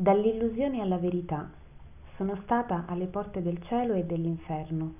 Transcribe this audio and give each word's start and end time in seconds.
Dall'illusione 0.00 0.80
alla 0.80 0.96
verità. 0.96 1.50
Sono 2.14 2.38
stata 2.44 2.84
alle 2.86 3.06
porte 3.06 3.42
del 3.42 3.60
cielo 3.64 3.94
e 3.94 4.04
dell'inferno. 4.04 4.94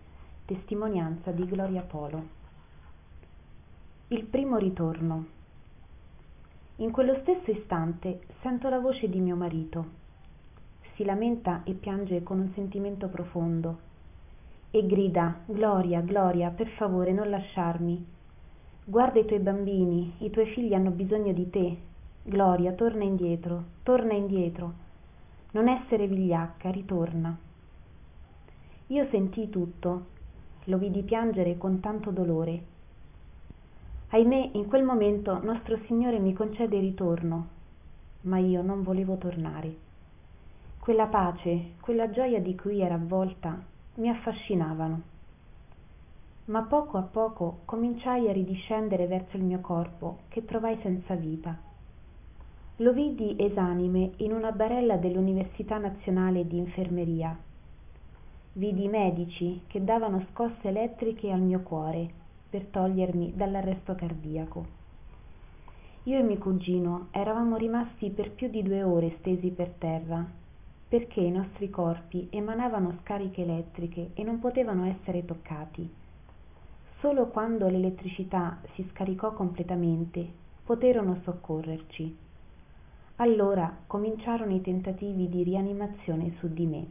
Testimonianza 0.44 1.30
di 1.30 1.46
Gloria 1.46 1.82
Polo. 1.82 2.20
Il 4.08 4.24
primo 4.24 4.56
ritorno. 4.56 5.26
In 6.78 6.90
quello 6.90 7.16
stesso 7.20 7.48
istante 7.52 8.22
sento 8.40 8.68
la 8.68 8.80
voce 8.80 9.08
di 9.08 9.20
mio 9.20 9.36
marito. 9.36 9.86
Si 10.96 11.04
lamenta 11.04 11.62
e 11.62 11.74
piange 11.74 12.24
con 12.24 12.40
un 12.40 12.50
sentimento 12.54 13.06
profondo 13.06 13.78
e 14.72 14.84
grida 14.84 15.42
Gloria, 15.46 16.00
Gloria, 16.00 16.50
per 16.50 16.70
favore 16.70 17.12
non 17.12 17.30
lasciarmi. 17.30 18.04
Guarda 18.84 19.20
i 19.20 19.26
tuoi 19.26 19.38
bambini, 19.38 20.14
i 20.18 20.30
tuoi 20.30 20.46
figli 20.46 20.74
hanno 20.74 20.90
bisogno 20.90 21.32
di 21.32 21.48
te. 21.50 21.76
Gloria, 22.24 22.72
torna 22.72 23.04
indietro, 23.04 23.62
torna 23.84 24.14
indietro 24.14 24.86
non 25.58 25.66
essere 25.66 26.06
vigliacca, 26.06 26.70
ritorna. 26.70 27.36
Io 28.86 29.08
sentii 29.10 29.50
tutto, 29.50 30.06
lo 30.66 30.78
vidi 30.78 31.02
piangere 31.02 31.58
con 31.58 31.80
tanto 31.80 32.12
dolore. 32.12 32.62
Ahimè, 34.10 34.50
in 34.52 34.68
quel 34.68 34.84
momento 34.84 35.42
nostro 35.42 35.76
Signore 35.86 36.20
mi 36.20 36.32
concede 36.32 36.78
ritorno, 36.78 37.48
ma 38.22 38.38
io 38.38 38.62
non 38.62 38.84
volevo 38.84 39.16
tornare. 39.16 39.74
Quella 40.78 41.06
pace, 41.06 41.72
quella 41.80 42.08
gioia 42.08 42.40
di 42.40 42.54
cui 42.54 42.80
era 42.80 42.94
avvolta, 42.94 43.60
mi 43.94 44.08
affascinavano. 44.08 45.02
Ma 46.44 46.62
poco 46.62 46.98
a 46.98 47.02
poco 47.02 47.62
cominciai 47.64 48.28
a 48.28 48.32
ridiscendere 48.32 49.08
verso 49.08 49.36
il 49.36 49.42
mio 49.42 49.58
corpo, 49.58 50.18
che 50.28 50.44
trovai 50.44 50.78
senza 50.82 51.16
vita 51.16 51.66
lo 52.80 52.92
vidi 52.92 53.34
esanime 53.36 54.12
in 54.18 54.32
una 54.32 54.52
barella 54.52 54.96
dell'Università 54.98 55.78
Nazionale 55.78 56.46
di 56.46 56.58
Infermeria. 56.58 57.36
Vidi 58.52 58.84
i 58.84 58.88
medici 58.88 59.62
che 59.66 59.82
davano 59.82 60.24
scosse 60.30 60.68
elettriche 60.68 61.32
al 61.32 61.40
mio 61.40 61.58
cuore 61.60 62.08
per 62.48 62.66
togliermi 62.66 63.32
dall'arresto 63.34 63.96
cardiaco. 63.96 64.66
Io 66.04 66.18
e 66.18 66.22
mio 66.22 66.38
cugino 66.38 67.08
eravamo 67.10 67.56
rimasti 67.56 68.10
per 68.10 68.30
più 68.30 68.48
di 68.48 68.62
due 68.62 68.84
ore 68.84 69.16
stesi 69.18 69.50
per 69.50 69.70
terra, 69.76 70.24
perché 70.88 71.20
i 71.20 71.32
nostri 71.32 71.70
corpi 71.70 72.28
emanavano 72.30 72.98
scariche 73.00 73.42
elettriche 73.42 74.10
e 74.14 74.22
non 74.22 74.38
potevano 74.38 74.84
essere 74.84 75.24
toccati. 75.24 75.92
Solo 77.00 77.26
quando 77.26 77.68
l'elettricità 77.68 78.60
si 78.74 78.86
scaricò 78.92 79.32
completamente 79.32 80.24
poterono 80.64 81.18
soccorrerci. 81.24 82.26
Allora 83.20 83.78
cominciarono 83.88 84.54
i 84.54 84.60
tentativi 84.60 85.28
di 85.28 85.42
rianimazione 85.42 86.36
su 86.38 86.52
di 86.52 86.66
me. 86.66 86.86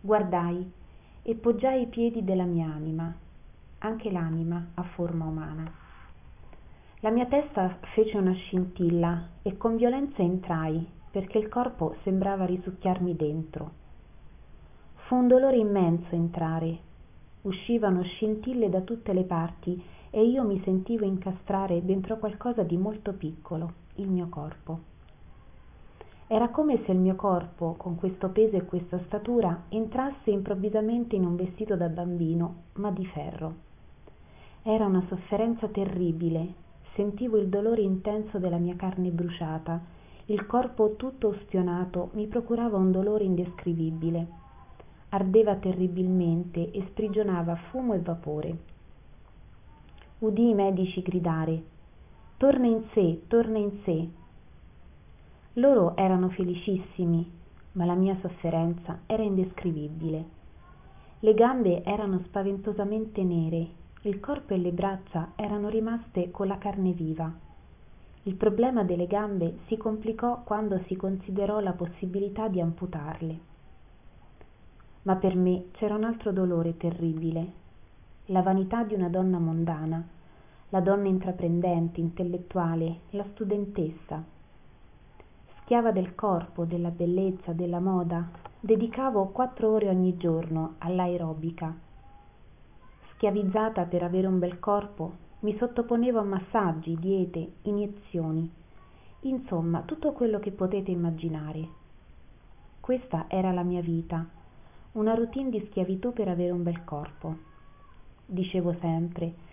Guardai 0.00 0.72
e 1.22 1.34
poggiai 1.36 1.82
i 1.82 1.86
piedi 1.86 2.24
della 2.24 2.46
mia 2.46 2.66
anima, 2.66 3.14
anche 3.78 4.10
l'anima 4.10 4.70
a 4.74 4.82
forma 4.82 5.26
umana. 5.26 5.70
La 6.98 7.10
mia 7.10 7.26
testa 7.26 7.78
fece 7.94 8.18
una 8.18 8.32
scintilla 8.32 9.28
e 9.42 9.56
con 9.56 9.76
violenza 9.76 10.20
entrai 10.20 10.84
perché 11.12 11.38
il 11.38 11.48
corpo 11.48 11.94
sembrava 12.02 12.44
risucchiarmi 12.44 13.14
dentro. 13.14 13.70
Fu 15.06 15.14
un 15.14 15.28
dolore 15.28 15.58
immenso 15.58 16.12
entrare. 16.16 16.78
Uscivano 17.42 18.02
scintille 18.02 18.68
da 18.68 18.80
tutte 18.80 19.12
le 19.12 19.22
parti 19.22 19.80
e 20.10 20.24
io 20.24 20.42
mi 20.42 20.60
sentivo 20.64 21.04
incastrare 21.04 21.84
dentro 21.84 22.18
qualcosa 22.18 22.64
di 22.64 22.76
molto 22.76 23.12
piccolo 23.12 23.81
il 23.96 24.08
mio 24.08 24.28
corpo. 24.28 24.90
Era 26.26 26.48
come 26.48 26.82
se 26.84 26.92
il 26.92 26.98
mio 26.98 27.14
corpo, 27.14 27.74
con 27.76 27.96
questo 27.96 28.30
peso 28.30 28.56
e 28.56 28.64
questa 28.64 28.98
statura, 29.04 29.64
entrasse 29.68 30.30
improvvisamente 30.30 31.14
in 31.14 31.26
un 31.26 31.36
vestito 31.36 31.76
da 31.76 31.88
bambino, 31.88 32.54
ma 32.74 32.90
di 32.90 33.04
ferro. 33.04 33.54
Era 34.62 34.86
una 34.86 35.04
sofferenza 35.08 35.68
terribile, 35.68 36.54
sentivo 36.94 37.36
il 37.36 37.48
dolore 37.48 37.82
intenso 37.82 38.38
della 38.38 38.56
mia 38.56 38.76
carne 38.76 39.10
bruciata, 39.10 39.80
il 40.26 40.46
corpo 40.46 40.94
tutto 40.96 41.28
ustionato 41.28 42.10
mi 42.12 42.26
procurava 42.26 42.78
un 42.78 42.92
dolore 42.92 43.24
indescrivibile. 43.24 44.26
Ardeva 45.10 45.56
terribilmente 45.56 46.70
e 46.70 46.86
sprigionava 46.88 47.56
fumo 47.56 47.92
e 47.92 47.98
vapore. 47.98 48.56
Udii 50.20 50.50
i 50.50 50.54
medici 50.54 51.02
gridare 51.02 51.71
Torna 52.42 52.66
in 52.66 52.82
sé, 52.92 53.22
torna 53.28 53.58
in 53.58 53.70
sé. 53.84 54.08
Loro 55.60 55.94
erano 55.94 56.28
felicissimi, 56.30 57.30
ma 57.74 57.84
la 57.84 57.94
mia 57.94 58.18
sofferenza 58.20 59.02
era 59.06 59.22
indescrivibile. 59.22 60.24
Le 61.20 61.34
gambe 61.34 61.84
erano 61.84 62.20
spaventosamente 62.24 63.22
nere, 63.22 63.68
il 64.00 64.18
corpo 64.18 64.54
e 64.54 64.56
le 64.56 64.72
braccia 64.72 65.34
erano 65.36 65.68
rimaste 65.68 66.32
con 66.32 66.48
la 66.48 66.58
carne 66.58 66.90
viva. 66.90 67.32
Il 68.24 68.34
problema 68.34 68.82
delle 68.82 69.06
gambe 69.06 69.58
si 69.66 69.76
complicò 69.76 70.42
quando 70.42 70.80
si 70.88 70.96
considerò 70.96 71.60
la 71.60 71.74
possibilità 71.74 72.48
di 72.48 72.60
amputarle. 72.60 73.38
Ma 75.02 75.14
per 75.14 75.36
me 75.36 75.66
c'era 75.74 75.94
un 75.94 76.02
altro 76.02 76.32
dolore 76.32 76.76
terribile, 76.76 77.52
la 78.26 78.42
vanità 78.42 78.82
di 78.82 78.94
una 78.94 79.08
donna 79.08 79.38
mondana 79.38 80.20
la 80.72 80.80
donna 80.80 81.06
intraprendente, 81.06 82.00
intellettuale, 82.00 83.00
la 83.10 83.26
studentessa. 83.32 84.24
Schiava 85.60 85.92
del 85.92 86.14
corpo, 86.14 86.64
della 86.64 86.88
bellezza, 86.88 87.52
della 87.52 87.78
moda, 87.78 88.30
dedicavo 88.58 89.28
quattro 89.28 89.70
ore 89.70 89.90
ogni 89.90 90.16
giorno 90.16 90.76
all'aerobica. 90.78 91.76
Schiavizzata 93.12 93.84
per 93.84 94.02
avere 94.02 94.26
un 94.26 94.38
bel 94.38 94.58
corpo, 94.60 95.12
mi 95.40 95.54
sottoponevo 95.58 96.18
a 96.18 96.24
massaggi, 96.24 96.96
diete, 96.98 97.52
iniezioni, 97.62 98.50
insomma 99.20 99.82
tutto 99.82 100.12
quello 100.12 100.38
che 100.38 100.52
potete 100.52 100.90
immaginare. 100.90 101.68
Questa 102.80 103.26
era 103.28 103.52
la 103.52 103.62
mia 103.62 103.82
vita, 103.82 104.26
una 104.92 105.12
routine 105.12 105.50
di 105.50 105.62
schiavitù 105.68 106.14
per 106.14 106.28
avere 106.28 106.52
un 106.52 106.62
bel 106.62 106.82
corpo. 106.84 107.36
Dicevo 108.24 108.74
sempre, 108.80 109.50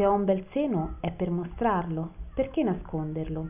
se 0.00 0.06
ho 0.06 0.14
un 0.14 0.24
bel 0.24 0.46
seno 0.52 0.94
è 1.00 1.10
per 1.10 1.28
mostrarlo, 1.28 2.12
perché 2.32 2.62
nasconderlo? 2.62 3.48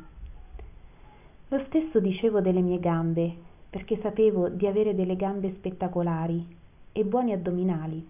Lo 1.47 1.65
stesso 1.67 2.01
dicevo 2.01 2.41
delle 2.41 2.61
mie 2.61 2.81
gambe, 2.81 3.33
perché 3.71 4.01
sapevo 4.01 4.49
di 4.49 4.67
avere 4.67 4.97
delle 4.97 5.15
gambe 5.15 5.55
spettacolari 5.55 6.45
e 6.91 7.05
buoni 7.05 7.33
addominali. 7.33 8.05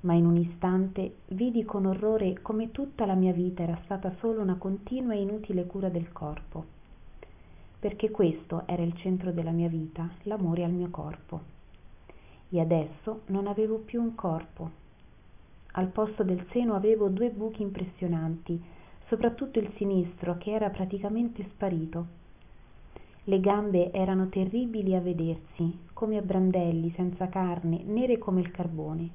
Ma 0.00 0.14
in 0.14 0.26
un 0.26 0.36
istante 0.36 1.18
vidi 1.26 1.64
con 1.64 1.86
orrore 1.86 2.42
come 2.42 2.72
tutta 2.72 3.06
la 3.06 3.14
mia 3.14 3.32
vita 3.32 3.62
era 3.62 3.78
stata 3.84 4.12
solo 4.18 4.40
una 4.40 4.56
continua 4.56 5.14
e 5.14 5.20
inutile 5.20 5.64
cura 5.64 5.90
del 5.90 6.10
corpo, 6.10 6.64
perché 7.78 8.10
questo 8.10 8.64
era 8.66 8.82
il 8.82 8.96
centro 8.96 9.30
della 9.30 9.52
mia 9.52 9.68
vita, 9.68 10.10
l'amore 10.24 10.64
al 10.64 10.72
mio 10.72 10.88
corpo. 10.90 11.40
E 12.48 12.58
adesso 12.60 13.20
non 13.26 13.46
avevo 13.46 13.76
più 13.76 14.02
un 14.02 14.16
corpo, 14.16 14.81
al 15.72 15.88
posto 15.88 16.22
del 16.22 16.44
seno 16.50 16.74
avevo 16.74 17.08
due 17.08 17.30
buchi 17.30 17.62
impressionanti, 17.62 18.62
soprattutto 19.06 19.58
il 19.58 19.70
sinistro 19.76 20.36
che 20.38 20.52
era 20.52 20.70
praticamente 20.70 21.44
sparito. 21.50 22.20
Le 23.24 23.40
gambe 23.40 23.92
erano 23.92 24.28
terribili 24.28 24.94
a 24.94 25.00
vedersi, 25.00 25.78
come 25.92 26.18
a 26.18 26.22
brandelli 26.22 26.92
senza 26.96 27.28
carne, 27.28 27.82
nere 27.84 28.18
come 28.18 28.40
il 28.40 28.50
carbone. 28.50 29.10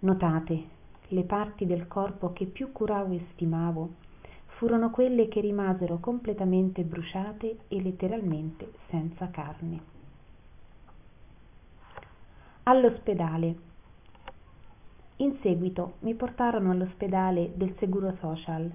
Notate, 0.00 0.64
le 1.08 1.22
parti 1.24 1.66
del 1.66 1.86
corpo 1.86 2.32
che 2.32 2.46
più 2.46 2.72
curavo 2.72 3.12
e 3.12 3.26
stimavo 3.32 3.90
furono 4.46 4.90
quelle 4.90 5.28
che 5.28 5.40
rimasero 5.40 5.98
completamente 5.98 6.82
bruciate 6.82 7.58
e 7.68 7.82
letteralmente 7.82 8.72
senza 8.88 9.28
carne. 9.30 9.80
All'ospedale 12.64 13.68
in 15.20 15.36
seguito 15.42 15.96
mi 16.00 16.14
portarono 16.14 16.70
all'ospedale 16.70 17.52
del 17.54 17.74
Seguro 17.78 18.16
Social, 18.20 18.70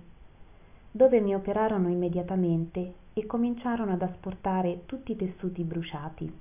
dove 0.91 1.19
mi 1.19 1.33
operarono 1.33 1.89
immediatamente 1.89 2.93
e 3.13 3.25
cominciarono 3.25 3.93
ad 3.93 4.03
asportare 4.03 4.83
tutti 4.85 5.13
i 5.13 5.15
tessuti 5.15 5.63
bruciati. 5.63 6.31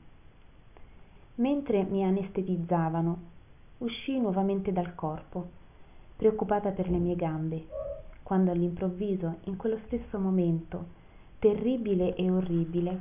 Mentre 1.37 1.85
mi 1.85 2.05
anestetizzavano, 2.05 3.19
uscii 3.79 4.21
nuovamente 4.21 4.73
dal 4.73 4.95
corpo, 4.95 5.49
preoccupata 6.17 6.71
per 6.71 6.91
le 6.91 6.99
mie 6.99 7.17
gambe, 7.17 7.67
quando 8.23 8.51
all'improvviso, 8.51 9.37
in 9.45 9.57
quello 9.57 9.79
stesso 9.87 10.19
momento, 10.19 10.85
terribile 11.39 12.15
e 12.15 12.31
orribile. 12.31 13.01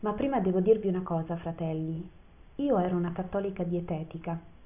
Ma 0.00 0.12
prima 0.12 0.38
devo 0.38 0.60
dirvi 0.60 0.86
una 0.86 1.02
cosa, 1.02 1.36
fratelli. 1.36 2.08
Io 2.56 2.78
ero 2.78 2.96
una 2.96 3.12
cattolica 3.12 3.64
dietetica 3.64 4.56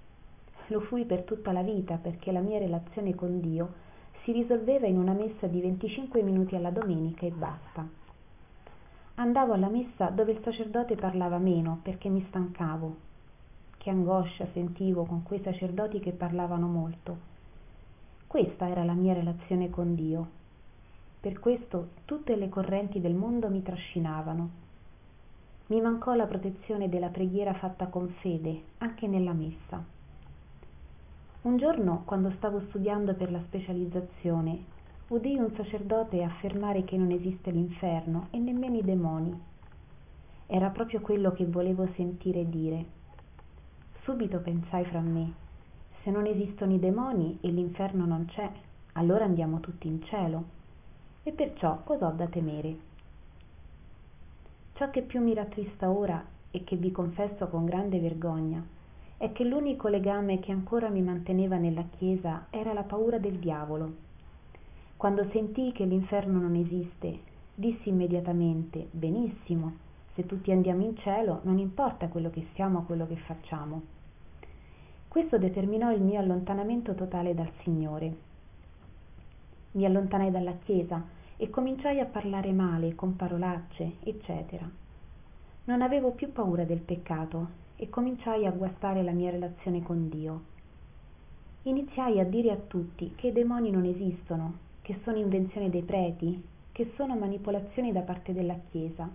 lo 0.69 0.81
fui 0.81 1.05
per 1.05 1.23
tutta 1.23 1.53
la 1.53 1.63
vita 1.63 1.97
perché 1.97 2.33
la 2.33 2.41
mia 2.41 2.59
relazione 2.59 3.15
con 3.15 3.41
Dio 3.41 3.91
si 4.23 4.33
risolveva 4.33 4.87
in 4.87 4.99
una 4.99 5.13
messa 5.13 5.47
di 5.47 5.61
25 5.61 6.23
minuti 6.23 6.55
alla 6.55 6.71
domenica 6.71 7.27
e 7.27 7.31
basta. 7.31 7.87
andavo 9.17 9.53
alla 9.53 9.69
messa 9.69 10.11
dove 10.11 10.33
il 10.33 10.41
sacerdote 10.43 10.95
parlava 10.95 11.39
meno 11.39 11.81
perché 11.83 12.09
mi 12.09 12.25
stancavo. 12.29 12.97
Che 13.77 13.91
angoscia 13.91 14.47
sentivo 14.53 15.05
con 15.05 15.25
quei 15.25 15.41
sacerdoti 15.43 15.99
che 15.99 16.13
parlavano 16.13 16.69
molto. 16.69 17.31
Questa 18.29 18.69
era 18.69 18.85
la 18.85 18.95
mia 18.95 19.13
relazione 19.13 19.71
con 19.71 19.95
dio. 19.97 20.41
Per 21.21 21.41
questo 21.41 21.89
tutte 22.05 22.37
le 22.37 22.49
correnti 22.49 23.01
del 23.01 23.15
mondo 23.15 23.49
mi 23.49 23.63
trascinavano. 23.63 24.51
Mi 25.67 25.81
mancò 25.81 26.15
la 26.15 26.27
protezione 26.27 26.89
della 26.89 27.09
preghiera 27.09 27.55
fatta 27.55 27.87
con 27.89 28.09
fede 28.21 28.63
anche 28.79 29.09
nella 29.09 29.33
messa 29.33 30.01
un 31.43 31.57
giorno 31.57 32.03
quando 32.05 32.31
stavo 32.37 32.61
studiando 32.69 33.15
per 33.15 33.33
la 33.33 33.41
specializzazione 33.47 34.65
udii 35.09 35.39
un 35.39 35.53
sacerdote 35.57 36.23
affermare 36.23 36.85
che 36.85 36.97
non 36.97 37.11
esiste 37.11 37.51
l'inferno 37.51 38.29
e 38.31 38.39
nemmeno 38.39 38.77
i 38.77 38.83
demoni. 38.83 39.39
Era 40.47 40.71
proprio 40.71 41.01
quello 41.01 41.33
che 41.33 41.45
volevo 41.45 41.89
sentire 41.97 42.49
dire. 42.49 42.85
Subito 44.03 44.39
pensai 44.39 44.85
fra 44.85 45.01
me 45.01 45.33
se 46.03 46.11
non 46.11 46.27
esistono 46.27 46.75
i 46.75 46.79
demoni 46.79 47.39
e 47.41 47.49
l'inferno 47.49 48.07
non 48.07 48.27
c'è 48.27 48.49
allora 48.93 49.25
andiamo 49.25 49.59
tutti 49.59 49.89
in 49.89 50.01
cielo. 50.05 50.45
E 51.25 51.33
perciò 51.33 51.83
cos'ho 51.83 52.11
da 52.11 52.27
temere? 52.27 52.77
Ciò 54.75 54.91
che 54.91 55.03
più 55.03 55.21
mi 55.21 55.35
rattrista 55.35 55.91
ora 55.91 56.25
e 56.53 56.63
che 56.63 56.77
vi 56.77 56.93
confesso 56.93 57.49
con 57.49 57.65
grande 57.65 57.99
vergogna 57.99 58.65
è 59.23 59.31
che 59.31 59.45
l'unico 59.45 59.87
legame 59.87 60.41
che 60.41 60.51
ancora 60.51 60.89
mi 60.89 61.01
manteneva 61.01 61.57
nella 61.57 61.85
chiesa 61.97 62.47
era 62.51 62.73
la 62.73 62.83
paura 62.83 63.19
del 63.19 63.39
diavolo. 63.39 63.93
Quando 64.97 65.25
sentii 65.31 65.71
che 65.71 65.85
l'inferno 65.85 66.41
non 66.41 66.57
esiste 66.57 67.21
dissi 67.55 67.89
immediatamente 67.91 68.89
benissimo 68.91 69.75
se 70.15 70.27
tutti 70.27 70.51
andiamo 70.51 70.83
in 70.83 70.97
cielo 70.97 71.39
non 71.45 71.59
importa 71.59 72.09
quello 72.09 72.31
che 72.31 72.49
siamo 72.55 72.81
o 72.81 72.83
quello 72.83 73.07
che 73.07 73.15
facciamo. 73.15 73.83
Questo 75.07 75.39
determinò 75.39 75.93
il 75.93 76.03
mio 76.03 76.19
allontanamento 76.19 76.93
totale 76.97 77.33
dal 77.33 77.53
signore. 77.63 78.17
Mi 79.73 79.85
allontanai 79.85 80.33
dalla 80.33 80.55
chiesa 80.65 81.01
e 81.37 81.49
cominciai 81.49 82.01
a 82.01 82.07
parlare 82.07 82.51
male 82.51 82.97
con 82.97 83.15
parolacce 83.15 83.99
eccetera. 84.03 84.69
Non 85.67 85.81
avevo 85.81 86.11
più 86.11 86.33
paura 86.33 86.65
del 86.65 86.81
peccato 86.81 87.61
e 87.77 87.89
cominciai 87.89 88.47
a 88.47 88.51
guastare 88.51 89.03
la 89.03 89.13
mia 89.13 89.31
relazione 89.31 89.83
con 89.83 90.09
dio. 90.09 90.43
Iniziai 91.63 92.21
a 92.21 92.25
dire 92.25 92.51
a 92.51 92.57
tutti 92.57 93.13
che 93.15 93.29
i 93.29 93.33
demoni 93.33 93.71
non 93.71 93.85
esistono 93.85 94.59
che 94.83 94.99
sono 95.05 95.19
invenzione 95.19 95.71
dei 95.71 95.83
preti 95.83 96.43
che 96.73 96.93
sono 96.97 97.17
manipolazioni 97.17 97.93
da 97.93 98.01
parte 98.01 98.33
della 98.33 98.59
chiesa. 98.71 99.09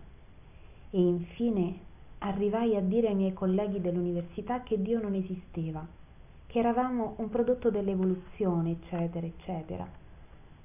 E 0.90 1.00
infine 1.00 1.80
arrivai 2.20 2.76
a 2.76 2.82
dire 2.82 3.10
ai 3.10 3.16
miei 3.16 3.34
colleghi 3.34 3.82
dell'università 3.82 4.64
che 4.64 4.82
dio 4.82 5.00
non 5.00 5.14
esisteva 5.14 5.86
che 6.48 6.60
eravamo 6.60 7.16
un 7.18 7.30
prodotto 7.30 7.70
dell'evoluzione 7.70 8.72
eccetera 8.72 9.26
eccetera 9.26 9.88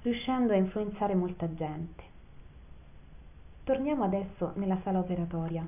riuscendo 0.01 0.53
a 0.53 0.57
influenzare 0.57 1.15
molta 1.15 1.53
gente. 1.53 2.03
Torniamo 3.63 4.03
adesso 4.03 4.51
nella 4.55 4.79
sala 4.83 4.99
operatoria 4.99 5.65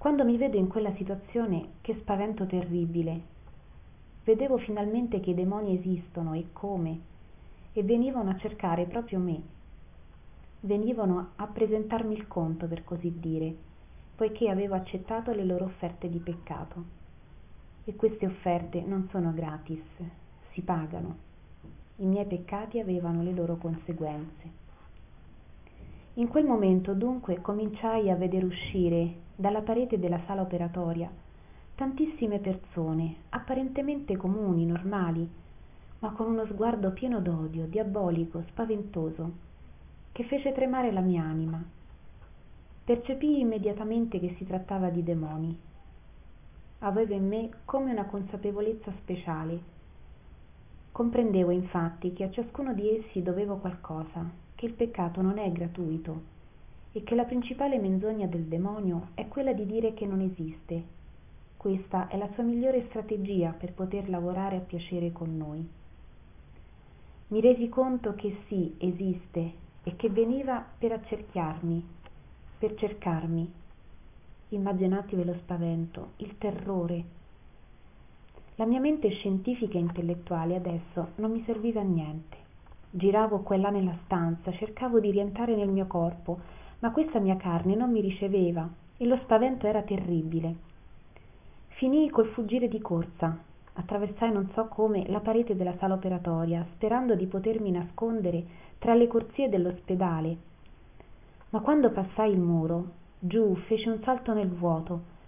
quando 0.00 0.24
mi 0.24 0.38
vedo 0.38 0.56
in 0.56 0.66
quella 0.66 0.94
situazione 0.94 1.72
che 1.82 1.94
spavento 2.00 2.46
terribile. 2.46 3.20
Vedevo 4.24 4.56
finalmente 4.56 5.20
che 5.20 5.32
i 5.32 5.34
demoni 5.34 5.76
esistono 5.76 6.32
e 6.32 6.46
come 6.54 7.00
e 7.74 7.82
venivano 7.82 8.30
a 8.30 8.38
cercare 8.38 8.86
proprio 8.86 9.18
me. 9.18 9.42
Venivano 10.60 11.32
a 11.36 11.46
presentarmi 11.46 12.14
il 12.14 12.26
conto 12.26 12.66
per 12.66 12.82
così 12.82 13.12
dire 13.20 13.54
poiché 14.16 14.48
avevo 14.48 14.74
accettato 14.74 15.32
le 15.32 15.44
loro 15.44 15.66
offerte 15.66 16.08
di 16.08 16.18
peccato. 16.18 16.82
E 17.84 17.94
queste 17.94 18.24
offerte 18.24 18.80
non 18.80 19.06
sono 19.10 19.34
gratis 19.34 19.82
si 20.52 20.62
pagano. 20.62 21.16
I 21.96 22.06
miei 22.06 22.24
peccati 22.24 22.78
avevano 22.78 23.22
le 23.22 23.32
loro 23.32 23.56
conseguenze. 23.58 24.48
In 26.14 26.28
quel 26.28 26.46
momento 26.46 26.94
dunque 26.94 27.42
cominciai 27.42 28.08
a 28.08 28.16
vedere 28.16 28.46
uscire 28.46 29.28
dalla 29.40 29.62
parete 29.62 29.98
della 29.98 30.20
sala 30.26 30.42
operatoria. 30.42 31.10
Tantissime 31.74 32.38
persone 32.40 33.16
apparentemente 33.30 34.16
comuni 34.16 34.66
normali 34.66 35.28
ma 36.00 36.10
con 36.12 36.28
uno 36.28 36.46
sguardo 36.46 36.92
pieno 36.92 37.20
d'odio 37.20 37.66
diabolico 37.66 38.42
spaventoso 38.48 39.48
che 40.12 40.24
fece 40.24 40.52
tremare 40.52 40.92
la 40.92 41.00
mia 41.00 41.22
anima. 41.22 41.62
Percepii 42.84 43.40
immediatamente 43.40 44.18
che 44.18 44.34
si 44.36 44.46
trattava 44.46 44.88
di 44.88 45.02
demoni. 45.02 45.56
Avevo 46.80 47.14
in 47.14 47.28
me 47.28 47.50
come 47.64 47.92
una 47.92 48.06
consapevolezza 48.06 48.92
speciale. 49.00 49.78
Comprendevo 50.90 51.50
infatti 51.50 52.12
che 52.12 52.24
a 52.24 52.30
ciascuno 52.30 52.72
di 52.74 52.98
essi 52.98 53.22
dovevo 53.22 53.56
qualcosa 53.56 54.28
che 54.54 54.66
il 54.66 54.72
peccato 54.72 55.20
non 55.20 55.38
è 55.38 55.52
gratuito 55.52 56.38
e 56.92 57.02
che 57.02 57.14
la 57.14 57.24
principale 57.24 57.78
menzogna 57.78 58.26
del 58.26 58.44
demonio 58.44 59.08
è 59.14 59.28
quella 59.28 59.52
di 59.52 59.66
dire 59.66 59.94
che 59.94 60.06
non 60.06 60.20
esiste. 60.20 60.98
Questa 61.56 62.08
è 62.08 62.16
la 62.16 62.28
sua 62.34 62.42
migliore 62.42 62.86
strategia 62.88 63.52
per 63.52 63.72
poter 63.72 64.08
lavorare 64.08 64.56
a 64.56 64.60
piacere 64.60 65.12
con 65.12 65.36
noi. 65.36 65.68
Mi 67.28 67.40
resi 67.40 67.68
conto 67.68 68.14
che 68.14 68.36
sì 68.48 68.74
esiste 68.78 69.52
e 69.84 69.96
che 69.96 70.08
veniva 70.10 70.64
per 70.78 70.92
accerchiarmi 70.92 71.98
per 72.60 72.74
cercarmi. 72.74 73.50
Immaginatevi 74.50 75.24
lo 75.24 75.32
spavento 75.32 76.10
il 76.16 76.36
terrore. 76.36 77.04
La 78.56 78.66
mia 78.66 78.80
mente 78.80 79.08
scientifica 79.08 79.78
e 79.78 79.80
intellettuale 79.80 80.56
adesso 80.56 81.12
non 81.16 81.30
mi 81.30 81.42
serviva 81.46 81.80
a 81.80 81.84
niente. 81.84 82.36
Giravo 82.90 83.38
qua 83.38 83.56
e 83.56 83.60
là 83.60 83.70
nella 83.70 83.96
stanza 84.04 84.52
cercavo 84.52 85.00
di 85.00 85.10
rientrare 85.10 85.56
nel 85.56 85.70
mio 85.70 85.86
corpo 85.86 86.38
ma 86.80 86.90
questa 86.90 87.18
mia 87.18 87.36
carne 87.36 87.74
non 87.74 87.90
mi 87.90 88.00
riceveva 88.00 88.68
e 88.96 89.06
lo 89.06 89.16
spavento 89.22 89.66
era 89.66 89.82
terribile. 89.82 90.68
Finii 91.68 92.10
col 92.10 92.28
fuggire 92.28 92.68
di 92.68 92.80
corsa. 92.80 93.38
Attraversai 93.72 94.32
non 94.32 94.50
so 94.52 94.66
come 94.66 95.08
la 95.08 95.20
parete 95.20 95.56
della 95.56 95.76
sala 95.78 95.94
operatoria 95.94 96.66
sperando 96.74 97.14
di 97.14 97.26
potermi 97.26 97.70
nascondere 97.70 98.44
tra 98.78 98.94
le 98.94 99.06
corsie 99.06 99.48
dell'ospedale. 99.48 100.36
Ma 101.50 101.60
quando 101.60 101.90
passai 101.90 102.32
il 102.32 102.40
muro 102.40 102.98
giù 103.18 103.54
feci 103.66 103.88
un 103.88 104.00
salto 104.02 104.32
nel 104.32 104.48
vuoto. 104.48 105.18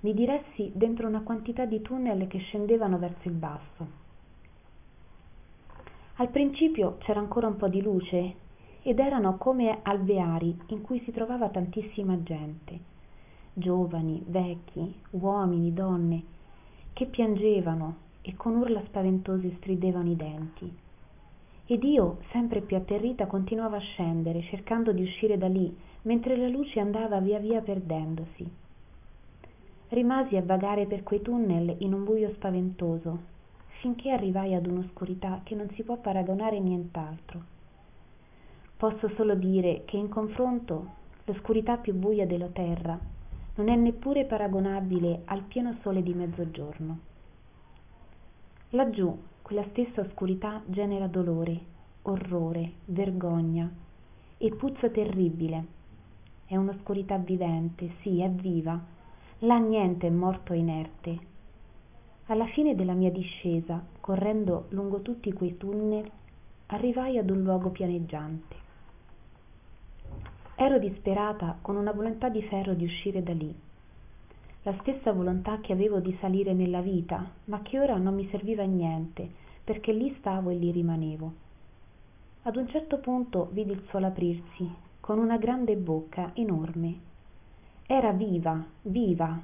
Mi 0.00 0.14
diressi 0.14 0.70
dentro 0.74 1.06
una 1.06 1.22
quantità 1.22 1.64
di 1.64 1.82
tunnel 1.82 2.26
che 2.26 2.38
scendevano 2.38 2.98
verso 2.98 3.28
il 3.28 3.34
basso. 3.34 3.86
Al 6.16 6.28
principio 6.28 6.96
c'era 6.98 7.20
ancora 7.20 7.48
un 7.48 7.56
po 7.56 7.68
di 7.68 7.82
luce 7.82 8.34
ed 8.82 8.98
erano 8.98 9.36
come 9.36 9.80
alveari 9.82 10.58
in 10.68 10.80
cui 10.82 11.00
si 11.04 11.12
trovava 11.12 11.48
tantissima 11.48 12.22
gente 12.22 12.90
giovani 13.52 14.22
vecchi 14.26 14.94
uomini 15.10 15.72
donne 15.72 16.22
che 16.92 17.06
piangevano 17.06 18.08
e 18.22 18.34
con 18.36 18.56
urla 18.56 18.82
spaventose 18.86 19.54
stridevano 19.56 20.10
i 20.10 20.16
denti. 20.16 20.76
Ed 21.66 21.82
io 21.84 22.18
sempre 22.30 22.60
più 22.60 22.76
atterrita 22.76 23.26
continuavo 23.26 23.76
a 23.76 23.80
scendere 23.80 24.42
cercando 24.42 24.92
di 24.92 25.02
uscire 25.02 25.38
da 25.38 25.48
lì 25.48 25.74
mentre 26.02 26.36
la 26.36 26.48
luce 26.48 26.80
andava 26.80 27.20
via 27.20 27.38
via 27.38 27.60
perdendosi. 27.60 28.48
Rimasi 29.88 30.36
a 30.36 30.42
vagare 30.42 30.86
per 30.86 31.02
quei 31.02 31.22
tunnel 31.22 31.76
in 31.78 31.92
un 31.92 32.04
buio 32.04 32.32
spaventoso 32.34 33.38
finché 33.80 34.10
arrivai 34.10 34.54
ad 34.54 34.66
un'oscurità 34.66 35.40
che 35.42 35.54
non 35.54 35.68
si 35.70 35.82
può 35.82 35.96
paragonare 35.96 36.58
nient'altro 36.60 37.58
posso 38.80 39.10
solo 39.14 39.34
dire 39.34 39.82
che 39.84 39.98
in 39.98 40.08
confronto 40.08 40.86
l'oscurità 41.24 41.76
più 41.76 41.92
buia 41.92 42.26
della 42.26 42.46
terra 42.46 42.98
non 43.56 43.68
è 43.68 43.76
neppure 43.76 44.24
paragonabile 44.24 45.20
al 45.26 45.42
pieno 45.42 45.76
sole 45.82 46.02
di 46.02 46.14
mezzogiorno. 46.14 46.98
Laggiù 48.70 49.14
quella 49.42 49.66
stessa 49.68 50.00
oscurità 50.00 50.62
genera 50.64 51.08
dolore 51.08 51.60
orrore 52.04 52.72
vergogna 52.86 53.70
e 54.38 54.50
puzza 54.54 54.88
terribile. 54.88 55.66
È 56.46 56.56
un'oscurità 56.56 57.18
vivente 57.18 57.96
sì 58.00 58.22
è 58.22 58.30
viva. 58.30 58.82
Là 59.40 59.58
niente 59.58 60.06
è 60.06 60.10
morto 60.10 60.54
inerte. 60.54 61.18
Alla 62.28 62.46
fine 62.46 62.74
della 62.74 62.94
mia 62.94 63.10
discesa 63.10 63.84
correndo 64.00 64.68
lungo 64.70 65.02
tutti 65.02 65.30
quei 65.34 65.58
tunnel 65.58 66.10
arrivai 66.68 67.18
ad 67.18 67.28
un 67.28 67.42
luogo 67.42 67.68
pianeggiante 67.68 68.68
ero 70.62 70.78
disperata 70.78 71.56
con 71.62 71.76
una 71.76 71.90
volontà 71.90 72.28
di 72.28 72.42
ferro 72.42 72.74
di 72.74 72.84
uscire 72.84 73.22
da 73.22 73.32
lì. 73.32 73.50
La 74.64 74.76
stessa 74.80 75.10
volontà 75.10 75.58
che 75.62 75.72
avevo 75.72 76.00
di 76.00 76.14
salire 76.20 76.52
nella 76.52 76.82
vita 76.82 77.30
ma 77.46 77.62
che 77.62 77.80
ora 77.80 77.96
non 77.96 78.14
mi 78.14 78.28
serviva 78.28 78.62
a 78.62 78.66
niente 78.66 79.26
perché 79.64 79.90
lì 79.90 80.14
stavo 80.18 80.50
e 80.50 80.56
lì 80.56 80.70
rimanevo. 80.70 81.32
Ad 82.42 82.56
un 82.56 82.68
certo 82.68 82.98
punto 82.98 83.48
vidi 83.52 83.72
il 83.72 83.86
sole 83.88 84.04
aprirsi 84.04 84.70
con 85.00 85.18
una 85.18 85.38
grande 85.38 85.76
bocca 85.76 86.32
enorme. 86.34 86.94
Era 87.86 88.12
viva 88.12 88.62
viva. 88.82 89.40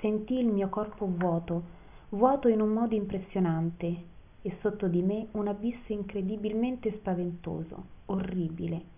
Sentii 0.00 0.38
il 0.38 0.46
mio 0.46 0.70
corpo 0.70 1.06
vuoto 1.06 1.62
vuoto 2.08 2.48
in 2.48 2.62
un 2.62 2.70
modo 2.70 2.94
impressionante 2.94 3.94
e 4.40 4.56
sotto 4.62 4.88
di 4.88 5.02
me 5.02 5.26
un 5.32 5.48
abisso 5.48 5.92
incredibilmente 5.92 6.92
spaventoso 6.92 7.84
orribile 8.06 8.93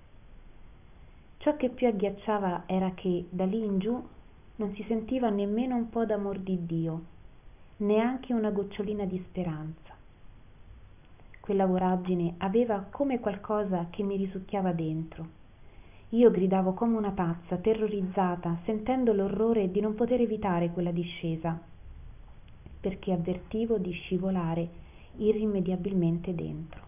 ciò 1.46 1.54
che 1.54 1.68
più 1.68 1.86
agghiacciava 1.86 2.64
era 2.66 2.90
che 2.94 3.26
da 3.30 3.44
lì 3.44 3.64
in 3.64 3.78
giù 3.78 4.04
non 4.56 4.74
si 4.74 4.84
sentiva 4.88 5.28
nemmeno 5.28 5.76
un 5.76 5.88
po 5.90 6.04
d'amor 6.04 6.40
di 6.40 6.66
dio 6.66 7.04
neanche 7.76 8.32
una 8.32 8.50
gocciolina 8.50 9.04
di 9.04 9.24
speranza. 9.28 9.94
Quella 11.38 11.66
voragine 11.66 12.34
aveva 12.38 12.84
come 12.90 13.20
qualcosa 13.20 13.86
che 13.90 14.02
mi 14.02 14.16
risucchiava 14.16 14.72
dentro. 14.72 15.28
Io 16.08 16.32
gridavo 16.32 16.72
come 16.72 16.96
una 16.96 17.12
pazza 17.12 17.58
terrorizzata 17.58 18.58
sentendo 18.64 19.12
l'orrore 19.12 19.70
di 19.70 19.78
non 19.78 19.94
poter 19.94 20.22
evitare 20.22 20.72
quella 20.72 20.90
discesa 20.90 21.56
perché 22.80 23.12
avvertivo 23.12 23.78
di 23.78 23.92
scivolare 23.92 24.68
irrimediabilmente 25.18 26.34
dentro 26.34 26.85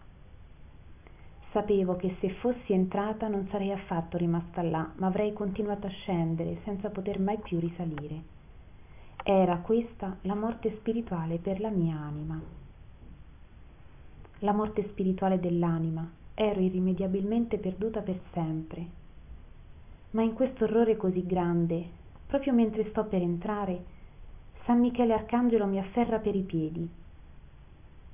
sapevo 1.51 1.95
che 1.95 2.15
se 2.19 2.29
fossi 2.35 2.73
entrata 2.73 3.27
non 3.27 3.47
sarei 3.49 3.71
affatto 3.71 4.17
rimasta 4.17 4.61
là 4.61 4.91
ma 4.95 5.07
avrei 5.07 5.33
continuato 5.33 5.87
a 5.87 5.89
scendere 5.89 6.59
senza 6.63 6.89
poter 6.89 7.19
mai 7.19 7.37
più 7.39 7.59
risalire. 7.59 8.37
Era 9.23 9.57
questa 9.57 10.17
la 10.21 10.35
morte 10.35 10.75
spirituale 10.77 11.37
per 11.37 11.59
la 11.59 11.69
mia 11.69 11.97
anima. 11.97 12.39
La 14.39 14.53
morte 14.53 14.87
spirituale 14.89 15.39
dell'anima. 15.39 16.09
Ero 16.33 16.61
irrimediabilmente 16.61 17.57
perduta 17.57 18.01
per 18.01 18.19
sempre. 18.31 18.87
Ma 20.11 20.21
in 20.21 20.33
questo 20.33 20.63
orrore 20.63 20.95
così 20.95 21.25
grande 21.25 21.97
proprio 22.29 22.53
mentre 22.53 22.87
sto 22.89 23.05
per 23.05 23.21
entrare 23.23 23.83
san 24.63 24.79
michele 24.79 25.13
arcangelo 25.13 25.65
mi 25.65 25.79
afferra 25.79 26.19
per 26.19 26.35
i 26.35 26.43
piedi 26.43 26.87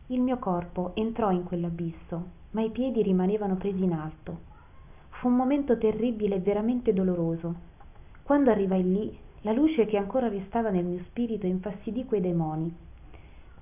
il 0.10 0.22
mio 0.22 0.38
corpo 0.38 0.92
entrò 0.94 1.32
in 1.32 1.44
quell'abisso 1.44 2.44
ma 2.52 2.62
i 2.62 2.70
piedi 2.70 3.02
rimanevano 3.02 3.56
presi 3.56 3.84
in 3.84 3.92
alto. 3.92 4.54
Fu 5.10 5.28
un 5.28 5.36
momento 5.36 5.78
terribile 5.78 6.36
e 6.36 6.40
veramente 6.40 6.94
doloroso. 6.94 7.56
Quando 8.24 8.52
arrivai 8.52 8.84
lì 8.84 9.18
la 9.42 9.52
luce 9.52 9.86
che 9.86 9.98
ancora 9.98 10.30
restava 10.30 10.70
nel 10.70 10.86
mio 10.86 11.04
spirito 11.06 11.48
infastidì 11.48 12.06
quei 12.06 12.22
demoni. 12.22 12.74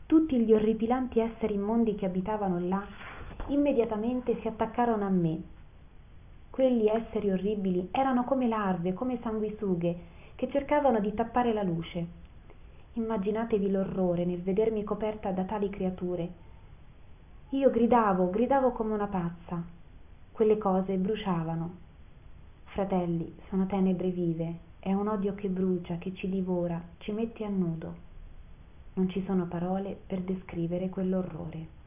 Tutti 0.06 0.38
gli 0.38 0.54
orripilanti 0.54 1.20
esseri 1.20 1.56
immondi 1.56 1.96
che 1.96 2.06
abitavano 2.06 2.60
là 2.60 2.86
immediatamente 3.48 4.38
si 4.42 4.48
attaccarono 4.48 5.06
a 5.06 5.10
me. 5.10 5.42
Quegli 6.50 6.88
esseri 6.88 7.32
orribili 7.32 7.88
erano 7.92 8.26
come 8.26 8.48
larve 8.48 8.94
come 8.94 9.18
sanguisughe 9.22 9.98
che 10.36 10.50
cercavano 10.50 11.00
di 11.00 11.14
tappare 11.14 11.54
la 11.54 11.64
luce 11.64 12.22
immaginatevi 12.94 13.70
l'orrore 13.70 14.26
nel 14.26 14.42
vedermi 14.42 14.84
coperta 14.84 15.32
da 15.32 15.44
tali 15.44 15.70
creature. 15.70 16.30
Io 17.50 17.70
gridavo 17.70 18.30
gridavo 18.30 18.72
come 18.72 18.94
una 18.94 19.08
pazza. 19.08 19.64
Quelle 20.32 20.58
cose 20.58 20.96
bruciavano. 20.98 21.76
Fratelli 22.66 23.36
sono 23.50 23.66
tenebre 23.68 24.10
vive. 24.10 24.72
È 24.80 24.92
un 24.94 25.08
odio 25.08 25.36
che 25.36 25.50
brucia 25.50 25.98
che 25.98 26.14
ci 26.14 26.30
divora 26.30 26.82
ci 26.98 27.12
mette 27.12 27.46
a 27.46 27.50
nudo. 27.50 27.94
Non 28.96 29.10
ci 29.10 29.24
sono 29.26 29.46
parole 29.46 29.98
per 30.06 30.22
descrivere 30.22 30.90
quell'orrore 30.90 31.82